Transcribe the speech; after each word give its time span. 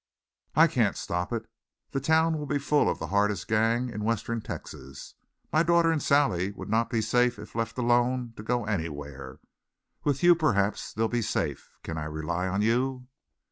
"I 0.55 0.65
can't 0.65 0.97
stop 0.97 1.31
it. 1.31 1.45
The 1.91 1.99
town 1.99 2.35
will 2.39 2.47
be 2.47 2.57
full 2.57 2.89
of 2.89 2.97
the 2.97 3.09
hardest 3.13 3.47
gang 3.47 3.89
in 3.91 4.03
western 4.03 4.41
Texas. 4.41 5.13
My 5.53 5.61
daughter 5.61 5.91
and 5.91 6.01
Sally 6.01 6.49
would 6.53 6.69
not 6.69 6.89
be 6.89 7.01
safe 7.01 7.37
if 7.37 7.53
left 7.53 7.77
alone 7.77 8.33
to 8.35 8.41
go 8.41 8.65
anywhere. 8.65 9.39
With 10.03 10.23
you, 10.23 10.33
perhaps, 10.33 10.91
they'll 10.91 11.07
be 11.07 11.21
safe. 11.21 11.69
Can 11.83 11.99
I 11.99 12.05
rely 12.05 12.47
on 12.47 12.63
you?" 12.63 13.09